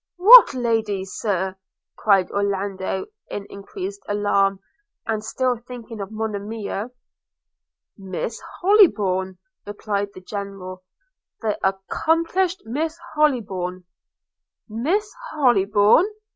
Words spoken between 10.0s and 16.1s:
the General– 'the accomplished Miss Hollybourn.' 'Miss Hollybourn!'